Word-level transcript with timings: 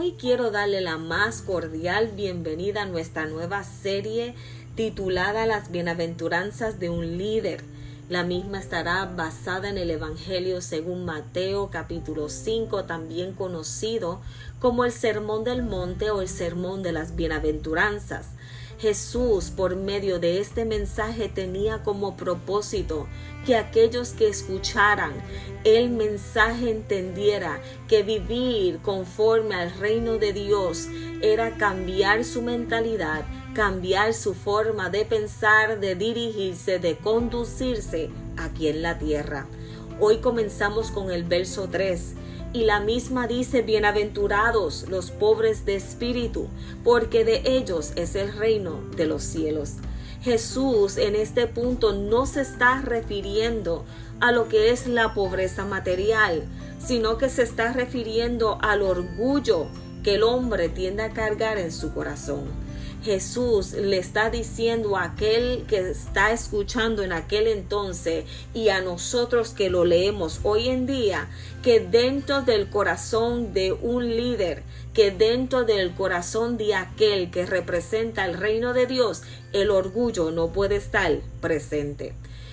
hoy 0.00 0.16
quiero 0.18 0.50
darle 0.50 0.80
la 0.80 0.96
más 0.96 1.42
cordial 1.42 2.12
bienvenida 2.16 2.82
a 2.82 2.86
nuestra 2.86 3.26
nueva 3.26 3.64
serie 3.64 4.34
titulada 4.74 5.44
Las 5.44 5.70
bienaventuranzas 5.70 6.80
de 6.80 6.88
un 6.88 7.18
líder. 7.18 7.62
La 8.08 8.24
misma 8.24 8.60
estará 8.60 9.04
basada 9.04 9.68
en 9.68 9.76
el 9.76 9.90
Evangelio 9.90 10.62
según 10.62 11.04
Mateo 11.04 11.68
capítulo 11.70 12.30
5, 12.30 12.84
también 12.84 13.34
conocido 13.34 14.22
como 14.58 14.86
el 14.86 14.92
Sermón 14.92 15.44
del 15.44 15.62
Monte 15.62 16.10
o 16.10 16.22
el 16.22 16.28
Sermón 16.28 16.82
de 16.82 16.92
las 16.92 17.14
Bienaventuranzas. 17.14 18.28
Jesús, 18.80 19.50
por 19.50 19.76
medio 19.76 20.18
de 20.18 20.40
este 20.40 20.64
mensaje, 20.64 21.28
tenía 21.28 21.82
como 21.82 22.16
propósito 22.16 23.06
que 23.44 23.54
aquellos 23.56 24.12
que 24.12 24.26
escucharan 24.26 25.12
el 25.64 25.90
mensaje 25.90 26.70
entendiera 26.70 27.60
que 27.88 28.02
vivir 28.02 28.78
conforme 28.78 29.54
al 29.54 29.70
reino 29.78 30.16
de 30.16 30.32
Dios 30.32 30.88
era 31.20 31.58
cambiar 31.58 32.24
su 32.24 32.40
mentalidad, 32.40 33.24
cambiar 33.54 34.14
su 34.14 34.32
forma 34.32 34.88
de 34.88 35.04
pensar, 35.04 35.78
de 35.78 35.94
dirigirse, 35.94 36.78
de 36.78 36.96
conducirse 36.96 38.08
aquí 38.38 38.68
en 38.68 38.80
la 38.80 38.98
tierra. 38.98 39.46
Hoy 40.00 40.18
comenzamos 40.22 40.90
con 40.90 41.10
el 41.10 41.24
verso 41.24 41.68
3 41.70 42.14
y 42.52 42.64
la 42.64 42.80
misma 42.80 43.26
dice, 43.26 43.62
bienaventurados 43.62 44.88
los 44.88 45.10
pobres 45.10 45.64
de 45.64 45.76
espíritu, 45.76 46.48
porque 46.82 47.24
de 47.24 47.42
ellos 47.44 47.92
es 47.96 48.16
el 48.16 48.32
reino 48.32 48.80
de 48.96 49.06
los 49.06 49.22
cielos. 49.22 49.74
Jesús 50.22 50.96
en 50.96 51.14
este 51.14 51.46
punto 51.46 51.92
no 51.92 52.26
se 52.26 52.42
está 52.42 52.82
refiriendo 52.82 53.84
a 54.20 54.32
lo 54.32 54.48
que 54.48 54.70
es 54.70 54.86
la 54.86 55.14
pobreza 55.14 55.64
material, 55.64 56.44
sino 56.78 57.18
que 57.18 57.28
se 57.28 57.42
está 57.42 57.72
refiriendo 57.72 58.58
al 58.60 58.82
orgullo 58.82 59.68
que 60.02 60.14
el 60.14 60.22
hombre 60.22 60.68
tiende 60.68 61.02
a 61.02 61.10
cargar 61.10 61.58
en 61.58 61.72
su 61.72 61.92
corazón. 61.92 62.70
Jesús 63.02 63.72
le 63.72 63.96
está 63.96 64.28
diciendo 64.28 64.96
a 64.96 65.04
aquel 65.04 65.64
que 65.66 65.90
está 65.90 66.32
escuchando 66.32 67.02
en 67.02 67.12
aquel 67.12 67.46
entonces 67.46 68.26
y 68.52 68.68
a 68.68 68.82
nosotros 68.82 69.54
que 69.54 69.70
lo 69.70 69.86
leemos 69.86 70.40
hoy 70.42 70.68
en 70.68 70.86
día, 70.86 71.28
que 71.62 71.80
dentro 71.80 72.42
del 72.42 72.68
corazón 72.68 73.54
de 73.54 73.72
un 73.72 74.06
líder, 74.06 74.64
que 74.92 75.10
dentro 75.10 75.64
del 75.64 75.94
corazón 75.94 76.58
de 76.58 76.74
aquel 76.74 77.30
que 77.30 77.46
representa 77.46 78.26
el 78.26 78.34
reino 78.34 78.74
de 78.74 78.86
Dios, 78.86 79.22
el 79.52 79.70
orgullo 79.70 80.30
no 80.30 80.52
puede 80.52 80.76
estar 80.76 81.20
presente. 81.40 82.12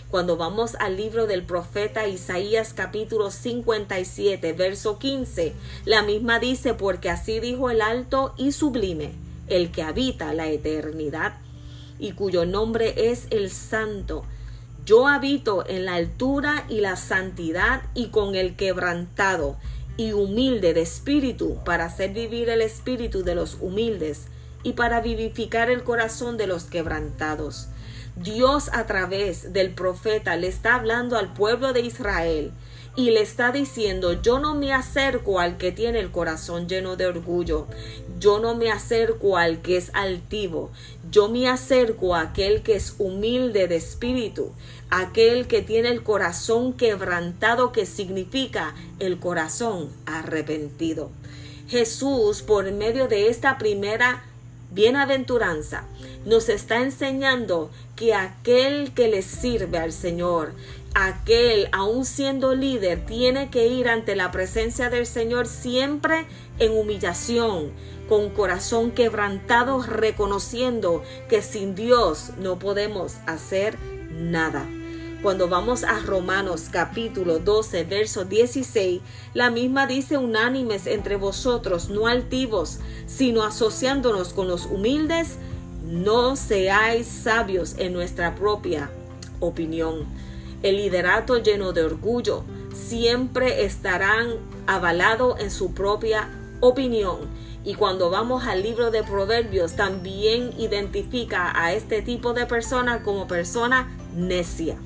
Cuando 0.10 0.38
vamos 0.38 0.76
al 0.80 0.96
libro 0.96 1.28
del 1.28 1.44
profeta 1.44 2.08
Isaías 2.08 2.74
capítulo 2.74 3.30
57, 3.30 4.54
verso 4.54 5.00
15, 5.00 5.54
la 5.84 6.02
misma 6.02 6.40
dice, 6.40 6.74
porque 6.74 7.10
así 7.10 7.42
dijo 7.42 7.70
el 7.70 7.82
alto 7.82 8.34
y 8.38 8.54
sublime 8.54 9.12
el 9.48 9.70
que 9.70 9.84
habita 9.84 10.34
la 10.34 10.48
eternidad 10.48 11.34
y 12.00 12.14
cuyo 12.14 12.46
nombre 12.46 13.12
es 13.12 13.28
el 13.32 13.52
Santo. 13.52 14.24
Yo 14.86 15.08
habito 15.08 15.68
en 15.68 15.84
la 15.84 15.96
altura 15.96 16.66
y 16.70 16.80
la 16.80 16.96
santidad 16.96 17.82
y 17.94 18.08
con 18.08 18.36
el 18.36 18.56
quebrantado 18.56 19.58
y 19.98 20.14
humilde 20.14 20.74
de 20.74 20.84
espíritu 20.84 21.58
para 21.66 21.84
hacer 21.84 22.14
vivir 22.14 22.48
el 22.48 22.62
espíritu 22.62 23.24
de 23.24 23.36
los 23.36 23.58
humildes 23.60 24.28
y 24.64 24.74
para 24.74 25.02
vivificar 25.02 25.70
el 25.70 25.84
corazón 25.84 26.38
de 26.38 26.48
los 26.48 26.64
quebrantados. 26.64 27.68
Dios 28.24 28.70
a 28.74 28.88
través 28.88 29.54
del 29.54 29.72
profeta 29.72 30.36
le 30.38 30.48
está 30.48 30.76
hablando 30.76 31.18
al 31.18 31.34
pueblo 31.34 31.72
de 31.74 31.82
Israel 31.82 32.52
y 32.96 33.12
le 33.12 33.22
está 33.22 33.52
diciendo, 33.52 34.20
yo 34.24 34.40
no 34.40 34.56
me 34.56 34.74
acerco 34.74 35.40
al 35.40 35.58
que 35.58 35.72
tiene 35.72 36.00
el 36.00 36.10
corazón 36.10 36.68
lleno 36.68 36.96
de 36.96 37.06
orgullo, 37.06 37.68
yo 38.20 38.40
no 38.40 38.56
me 38.56 38.72
acerco 38.72 39.38
al 39.38 39.62
que 39.62 39.78
es 39.78 39.92
altivo, 39.94 40.72
yo 41.12 41.30
me 41.30 41.48
acerco 41.48 42.16
a 42.16 42.22
aquel 42.22 42.64
que 42.64 42.76
es 42.76 42.96
humilde 42.98 43.68
de 43.68 43.76
espíritu, 43.76 44.52
aquel 44.90 45.46
que 45.46 45.62
tiene 45.62 45.90
el 45.90 46.02
corazón 46.02 46.74
quebrantado, 46.74 47.72
que 47.72 47.86
significa 47.86 48.74
el 48.98 49.20
corazón 49.20 49.90
arrepentido. 50.08 51.12
Jesús, 51.68 52.42
por 52.42 52.72
medio 52.72 53.08
de 53.08 53.30
esta 53.30 53.60
primera 53.60 54.24
bienaventuranza, 54.72 55.84
nos 56.28 56.50
está 56.50 56.84
enseñando 56.84 57.72
que 57.96 58.14
aquel 58.14 58.94
que 58.94 59.08
le 59.08 59.22
sirve 59.22 59.78
al 59.78 59.94
Señor, 59.94 60.52
aquel, 60.94 61.70
aun 61.72 62.04
siendo 62.04 62.54
líder, 62.54 63.06
tiene 63.06 63.50
que 63.50 63.68
ir 63.68 63.88
ante 63.88 64.14
la 64.14 64.30
presencia 64.30 64.90
del 64.90 65.06
Señor 65.06 65.48
siempre 65.48 66.28
en 66.60 66.78
humillación, 66.78 67.72
con 68.10 68.30
corazón 68.32 68.92
quebrantado, 68.92 69.82
reconociendo 69.82 71.02
que 71.30 71.42
sin 71.42 71.76
Dios 71.76 72.32
no 72.38 72.60
podemos 72.60 73.16
hacer 73.26 73.78
nada. 74.12 74.68
Cuando 75.24 75.48
vamos 75.48 75.86
a 75.86 75.98
Romanos 76.00 76.66
capítulo 76.70 77.40
12, 77.40 77.86
verso 77.86 78.26
16, 78.26 79.02
la 79.34 79.50
misma 79.50 79.88
dice 79.88 80.18
unánimes 80.18 80.88
entre 80.88 81.16
vosotros, 81.16 81.90
no 81.90 82.06
altivos, 82.06 82.80
sino 83.06 83.44
asociándonos 83.44 84.34
con 84.34 84.48
los 84.50 84.66
humildes, 84.66 85.38
no 85.88 86.36
seáis 86.36 87.08
sabios 87.08 87.76
en 87.78 87.94
nuestra 87.94 88.36
propia 88.36 88.90
opinión 89.40 90.06
el 90.64 90.78
liderato 90.78 91.38
lleno 91.38 91.74
de 91.74 91.84
orgullo, 91.84 92.44
siempre 92.74 93.66
estarán 93.66 94.38
avalados 94.66 95.40
en 95.40 95.52
su 95.52 95.74
propia 95.74 96.30
opinión. 96.60 97.18
Y 97.64 97.76
cuando 97.76 98.10
vamos 98.10 98.46
al 98.46 98.64
libro 98.64 98.92
de 98.92 99.04
Proverbios, 99.04 99.76
también 99.76 100.54
identifica 100.58 101.52
a 101.54 101.74
este 101.74 102.02
tipo 102.02 102.34
de 102.34 102.46
persona 102.46 103.04
como 103.04 103.28
persona 103.28 103.96
necia. 104.16 104.78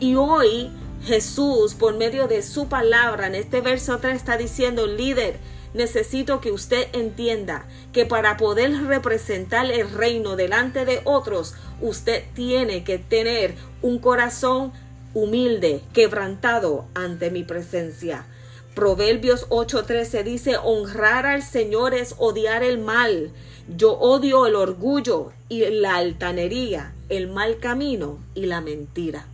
Y 0.00 0.14
hoy 0.16 0.70
Jesús, 1.04 1.74
por 1.74 1.96
medio 1.96 2.26
de 2.26 2.42
su 2.42 2.66
palabra, 2.68 3.26
en 3.26 3.34
este 3.34 3.60
verso 3.60 3.98
3 3.98 4.16
está 4.16 4.36
diciendo, 4.36 4.86
líder, 4.86 5.38
necesito 5.74 6.40
que 6.40 6.52
usted 6.52 6.86
entienda 6.92 7.66
que 7.92 8.06
para 8.06 8.36
poder 8.36 8.86
representar 8.86 9.70
el 9.70 9.90
reino 9.90 10.36
delante 10.36 10.84
de 10.84 11.00
otros, 11.04 11.54
usted 11.80 12.24
tiene 12.34 12.84
que 12.84 12.98
tener 12.98 13.54
un 13.82 13.98
corazón 13.98 14.72
humilde, 15.12 15.82
quebrantado 15.92 16.86
ante 16.94 17.30
mi 17.30 17.44
presencia. 17.44 18.26
Proverbios 18.74 19.46
8:13 19.50 20.24
dice, 20.24 20.56
honrar 20.56 21.26
al 21.26 21.42
Señor 21.42 21.94
es 21.94 22.16
odiar 22.18 22.64
el 22.64 22.78
mal. 22.78 23.30
Yo 23.68 23.92
odio 23.92 24.46
el 24.46 24.56
orgullo 24.56 25.32
y 25.48 25.64
la 25.66 25.96
altanería, 25.96 26.92
el 27.08 27.28
mal 27.28 27.58
camino 27.58 28.18
y 28.34 28.46
la 28.46 28.60
mentira. 28.60 29.26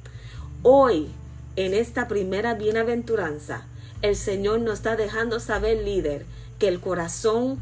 Hoy, 0.63 1.09
en 1.57 1.73
esta 1.73 2.07
primera 2.07 2.55
bienaventuranza, 2.55 3.67
el 4.03 4.17
Señor 4.17 4.61
nos 4.61 4.75
está 4.75 4.97
dejando 4.97 5.41
saber, 5.41 5.83
líder, 5.85 6.25
que 6.59 6.69
el 6.69 6.81
corazón 6.81 7.61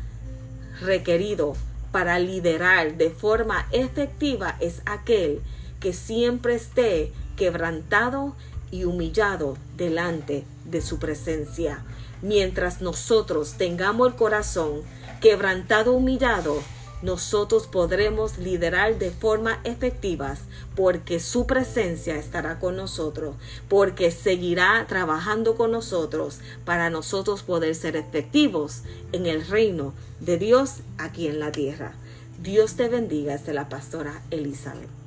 requerido 0.80 1.54
para 1.92 2.18
liderar 2.18 2.96
de 2.96 3.10
forma 3.10 3.66
efectiva 3.72 4.56
es 4.60 4.82
aquel 4.86 5.40
que 5.80 5.92
siempre 5.92 6.54
esté 6.54 7.12
quebrantado 7.36 8.34
y 8.70 8.84
humillado 8.84 9.56
delante 9.76 10.44
de 10.64 10.80
su 10.80 10.98
presencia. 10.98 11.84
Mientras 12.20 12.80
nosotros 12.80 13.54
tengamos 13.54 14.08
el 14.08 14.14
corazón 14.16 14.82
quebrantado, 15.20 15.92
humillado, 15.92 16.60
nosotros 17.02 17.66
podremos 17.66 18.38
liderar 18.38 18.98
de 18.98 19.10
forma 19.10 19.60
efectiva 19.64 20.36
porque 20.74 21.20
su 21.20 21.46
presencia 21.46 22.16
estará 22.16 22.58
con 22.58 22.76
nosotros, 22.76 23.36
porque 23.68 24.10
seguirá 24.10 24.84
trabajando 24.88 25.56
con 25.56 25.70
nosotros 25.70 26.40
para 26.64 26.90
nosotros 26.90 27.42
poder 27.42 27.74
ser 27.74 27.96
efectivos 27.96 28.82
en 29.12 29.26
el 29.26 29.46
reino 29.46 29.94
de 30.20 30.38
Dios 30.38 30.78
aquí 30.98 31.28
en 31.28 31.40
la 31.40 31.52
tierra. 31.52 31.94
Dios 32.42 32.74
te 32.74 32.88
bendiga, 32.88 33.34
es 33.34 33.46
la 33.48 33.68
pastora 33.68 34.22
Elizabeth. 34.30 34.97